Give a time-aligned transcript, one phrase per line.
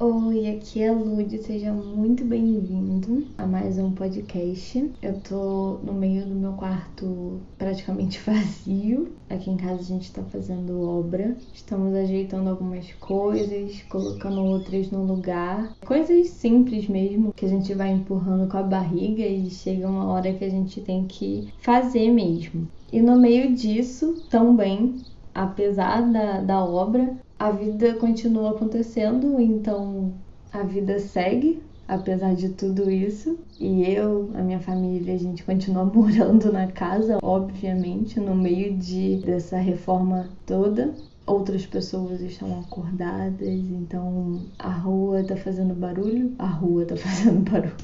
[0.00, 4.92] Oi, aqui é a Lud, seja muito bem-vindo a mais um podcast.
[5.02, 9.12] Eu tô no meio do meu quarto praticamente vazio.
[9.28, 15.02] Aqui em casa a gente tá fazendo obra, estamos ajeitando algumas coisas, colocando outras no
[15.02, 15.76] lugar.
[15.84, 20.32] Coisas simples mesmo, que a gente vai empurrando com a barriga e chega uma hora
[20.32, 22.68] que a gente tem que fazer mesmo.
[22.92, 25.02] E no meio disso, também,
[25.34, 30.12] apesar da, da obra, a vida continua acontecendo, então
[30.52, 33.38] a vida segue, apesar de tudo isso.
[33.60, 39.18] E eu, a minha família, a gente continua morando na casa, obviamente, no meio de
[39.18, 40.92] dessa reforma toda.
[41.24, 46.34] Outras pessoas estão acordadas, então a rua tá fazendo barulho.
[46.38, 47.76] A rua tá fazendo barulho.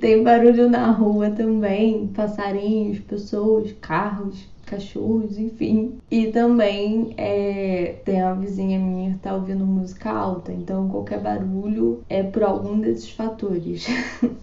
[0.00, 5.98] Tem barulho na rua também, passarinhos, pessoas, carros cachorros, enfim.
[6.10, 12.02] E também é, tem uma vizinha minha que tá ouvindo música alta, então qualquer barulho
[12.08, 13.86] é por algum desses fatores.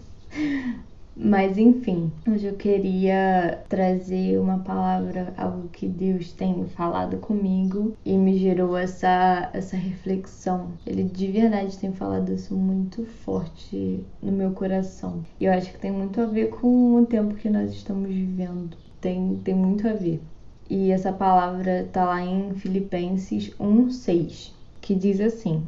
[1.16, 8.18] Mas enfim, hoje eu queria trazer uma palavra, algo que Deus tem falado comigo e
[8.18, 10.72] me gerou essa, essa reflexão.
[10.88, 15.24] Ele de verdade tem falado isso muito forte no meu coração.
[15.40, 18.76] E eu acho que tem muito a ver com o tempo que nós estamos vivendo
[19.04, 20.22] tem, tem muito a ver.
[20.70, 25.62] E essa palavra tá lá em Filipenses 1:6, que diz assim: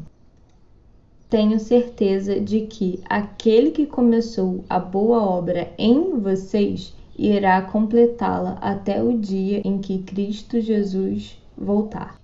[1.29, 9.03] Tenho certeza de que aquele que começou a boa obra em vocês irá completá-la até
[9.03, 12.17] o dia em que Cristo Jesus voltar.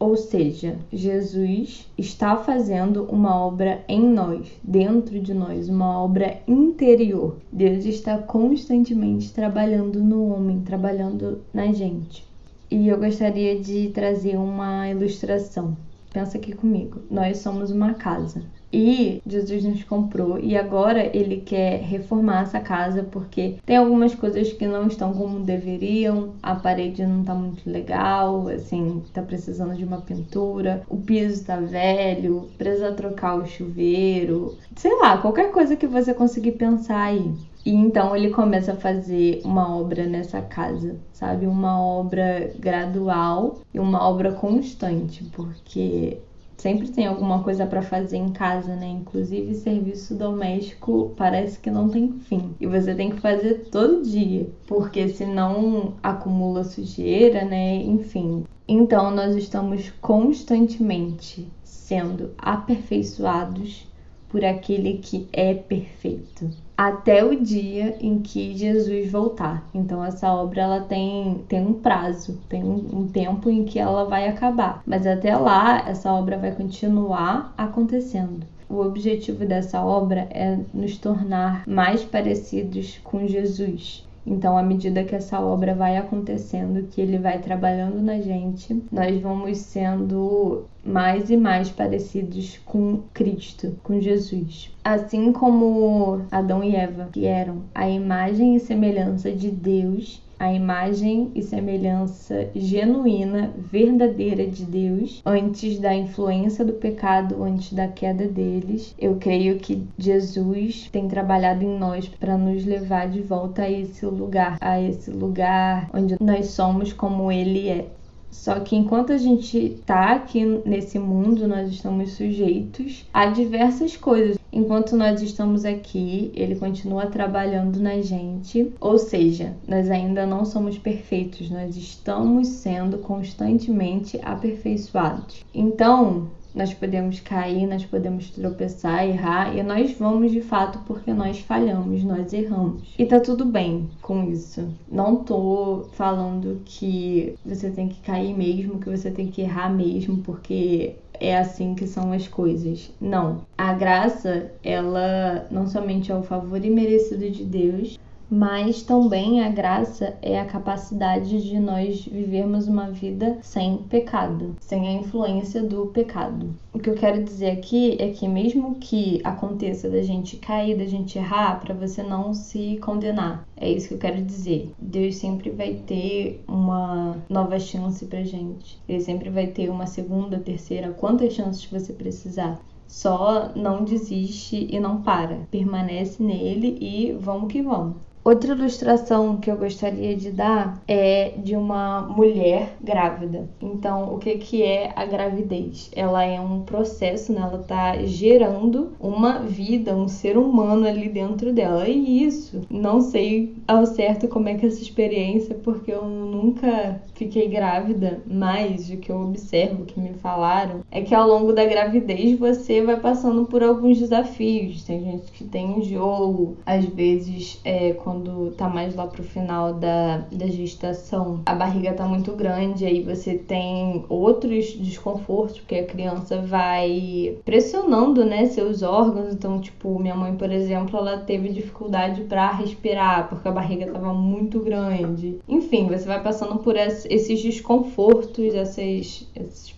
[0.00, 7.36] Ou seja, Jesus está fazendo uma obra em nós, dentro de nós, uma obra interior.
[7.52, 12.24] Deus está constantemente trabalhando no homem, trabalhando na gente.
[12.70, 15.76] E eu gostaria de trazer uma ilustração.
[16.12, 17.00] Pensa aqui comigo.
[17.10, 18.42] Nós somos uma casa.
[18.72, 24.52] E Jesus nos comprou e agora ele quer reformar essa casa porque tem algumas coisas
[24.52, 29.84] que não estão como deveriam, a parede não tá muito legal, assim, tá precisando de
[29.84, 35.86] uma pintura, o piso tá velho, precisa trocar o chuveiro, sei lá, qualquer coisa que
[35.86, 37.32] você conseguir pensar aí.
[37.64, 41.46] E então ele começa a fazer uma obra nessa casa, sabe?
[41.46, 46.18] Uma obra gradual e uma obra constante, porque
[46.58, 48.86] sempre tem alguma coisa para fazer em casa, né?
[48.88, 52.54] Inclusive serviço doméstico parece que não tem fim.
[52.60, 57.76] E você tem que fazer todo dia, porque senão acumula sujeira, né?
[57.76, 58.44] Enfim.
[58.66, 63.86] Então nós estamos constantemente sendo aperfeiçoados
[64.28, 69.66] por aquele que é perfeito, até o dia em que Jesus voltar.
[69.74, 74.04] Então essa obra ela tem, tem um prazo, tem um, um tempo em que ela
[74.04, 78.46] vai acabar, mas até lá essa obra vai continuar acontecendo.
[78.68, 85.14] O objetivo dessa obra é nos tornar mais parecidos com Jesus, então, à medida que
[85.14, 91.36] essa obra vai acontecendo, que ele vai trabalhando na gente, nós vamos sendo mais e
[91.36, 94.70] mais parecidos com Cristo, com Jesus.
[94.84, 101.30] Assim como Adão e Eva, que eram a imagem e semelhança de Deus, a imagem
[101.34, 108.94] e semelhança genuína, verdadeira de Deus, antes da influência do pecado, antes da queda deles.
[108.98, 114.06] Eu creio que Jesus tem trabalhado em nós para nos levar de volta a esse
[114.06, 117.97] lugar, a esse lugar onde nós somos como Ele é.
[118.30, 124.38] Só que enquanto a gente tá aqui nesse mundo, nós estamos sujeitos a diversas coisas.
[124.52, 130.78] Enquanto nós estamos aqui, ele continua trabalhando na gente, ou seja, nós ainda não somos
[130.78, 135.44] perfeitos, nós estamos sendo constantemente aperfeiçoados.
[135.52, 141.38] Então, nós podemos cair, nós podemos tropeçar, errar, e nós vamos de fato porque nós
[141.40, 142.94] falhamos, nós erramos.
[142.98, 144.68] E tá tudo bem com isso.
[144.90, 150.18] Não tô falando que você tem que cair mesmo, que você tem que errar mesmo,
[150.18, 152.90] porque é assim que são as coisas.
[153.00, 153.42] Não.
[153.56, 157.98] A graça, ela não somente é o favor imerecido de Deus,
[158.30, 164.86] mas também a graça é a capacidade de nós vivermos uma vida sem pecado, sem
[164.86, 166.54] a influência do pecado.
[166.72, 170.84] O que eu quero dizer aqui é que mesmo que aconteça da gente cair, da
[170.84, 173.46] gente errar, para você não se condenar.
[173.56, 174.70] É isso que eu quero dizer.
[174.78, 178.78] Deus sempre vai ter uma nova chance pra gente.
[178.88, 182.60] Ele sempre vai ter uma segunda, terceira, quantas chances você precisar.
[182.86, 185.40] Só não desiste e não para.
[185.50, 188.07] Permanece nele e vamos que vamos.
[188.28, 193.48] Outra ilustração que eu gostaria de dar é de uma mulher grávida.
[193.58, 195.90] Então, o que, que é a gravidez?
[195.96, 197.40] Ela é um processo, né?
[197.40, 201.88] ela está gerando uma vida, um ser humano ali dentro dela.
[201.88, 207.00] E isso, não sei ao certo como é que é essa experiência, porque eu nunca
[207.14, 211.64] fiquei grávida, mas o que eu observo, que me falaram, é que ao longo da
[211.64, 214.82] gravidez você vai passando por alguns desafios.
[214.82, 218.17] Tem gente que tem enjoo, às vezes é, quando
[218.56, 223.34] tá mais lá pro final da, da gestação, a barriga tá muito grande, aí você
[223.34, 229.32] tem outros desconfortos, porque a criança vai pressionando, né, seus órgãos.
[229.32, 234.12] Então, tipo, minha mãe, por exemplo, ela teve dificuldade para respirar, porque a barriga tava
[234.12, 235.38] muito grande.
[235.48, 239.28] Enfim, você vai passando por esses desconfortos, esses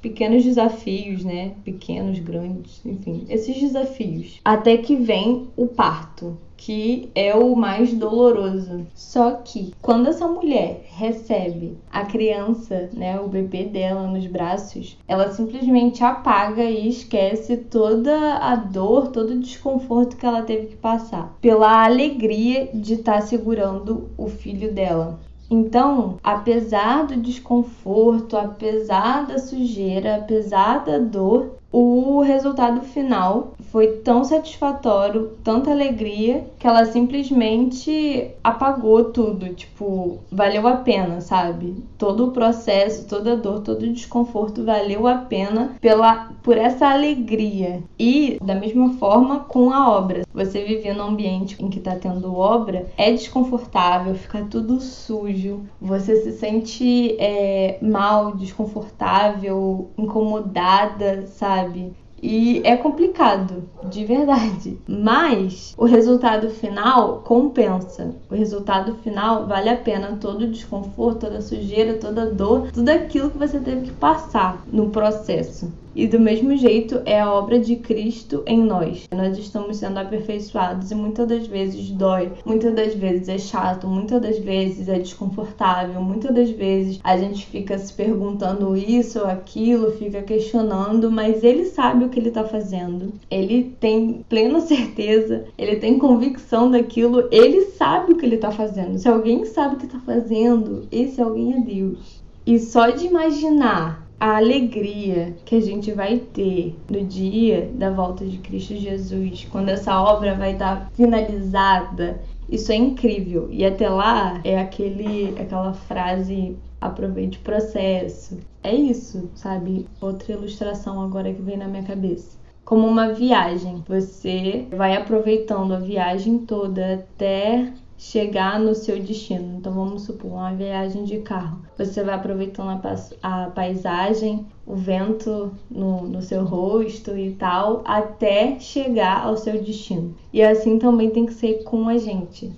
[0.01, 1.53] pequenos desafios, né?
[1.65, 4.41] Pequenos, grandes, enfim, esses desafios.
[4.45, 8.87] Até que vem o parto que é o mais doloroso.
[8.95, 15.33] Só que quando essa mulher recebe a criança, né, o bebê dela nos braços, ela
[15.33, 21.35] simplesmente apaga e esquece toda a dor, todo o desconforto que ela teve que passar,
[21.41, 25.19] pela alegria de estar tá segurando o filho dela.
[25.51, 34.25] Então, apesar do desconforto, apesar da sujeira, apesar da dor, o resultado final foi tão
[34.25, 39.55] satisfatório, tanta alegria, que ela simplesmente apagou tudo.
[39.55, 41.77] Tipo, valeu a pena, sabe?
[41.97, 46.89] Todo o processo, toda a dor, todo o desconforto valeu a pena pela, por essa
[46.89, 47.81] alegria.
[47.99, 50.23] E, da mesma forma, com a obra.
[50.33, 56.17] Você viver num ambiente em que tá tendo obra, é desconfortável, fica tudo sujo, você
[56.17, 61.93] se sente é, mal, desconfortável, incomodada, sabe?
[62.23, 64.79] E é complicado, de verdade.
[64.87, 68.15] Mas o resultado final compensa.
[68.31, 72.71] O resultado final vale a pena todo o desconforto, toda a sujeira, toda a dor,
[72.73, 75.73] tudo aquilo que você teve que passar no processo.
[76.01, 79.07] E do mesmo jeito é a obra de Cristo em nós.
[79.15, 84.23] Nós estamos sendo aperfeiçoados e muitas das vezes dói, muitas das vezes é chato, muitas
[84.23, 89.91] das vezes é desconfortável, muitas das vezes a gente fica se perguntando isso ou aquilo,
[89.91, 93.13] fica questionando, mas ele sabe o que ele está fazendo.
[93.31, 98.97] Ele tem plena certeza, ele tem convicção daquilo, ele sabe o que ele está fazendo.
[98.97, 102.23] Se alguém sabe o que está fazendo, esse alguém é Deus.
[102.47, 108.23] E só de imaginar a alegria que a gente vai ter no dia da volta
[108.27, 113.49] de Cristo Jesus, quando essa obra vai estar finalizada, isso é incrível.
[113.51, 118.39] E até lá é aquele aquela frase aproveite o processo.
[118.63, 119.87] É isso, sabe?
[120.01, 122.39] Outra ilustração agora que vem na minha cabeça.
[122.63, 129.59] Como uma viagem, você vai aproveitando a viagem toda até chegar no seu destino.
[129.59, 131.61] Então vamos supor uma viagem de carro.
[131.77, 132.81] Você vai aproveitando
[133.23, 140.17] a, paisagem, o vento no, no seu rosto e tal, até chegar ao seu destino.
[140.33, 142.51] E assim também tem que ser com a gente.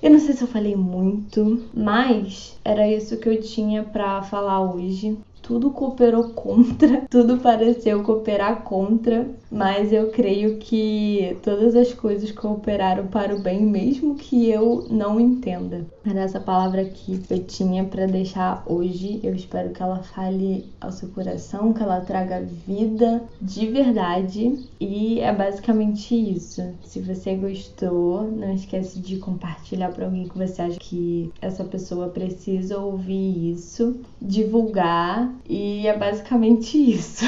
[0.00, 4.60] Eu não sei se eu falei muito, mas era isso que eu tinha para falar
[4.60, 12.32] hoje tudo cooperou contra, tudo pareceu cooperar contra, mas eu creio que todas as coisas
[12.32, 15.86] cooperaram para o bem, mesmo que eu não entenda.
[16.04, 19.20] Era essa palavra aqui que eu tinha para deixar hoje.
[19.22, 24.58] Eu espero que ela fale ao seu coração, que ela traga vida de verdade.
[24.80, 26.62] E é basicamente isso.
[26.82, 32.08] Se você gostou, não esquece de compartilhar para alguém que você acha que essa pessoa
[32.08, 37.24] precisa ouvir isso, divulgar e é basicamente isso.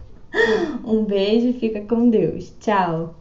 [0.84, 2.52] um beijo, fica com Deus.
[2.60, 3.14] Tchau.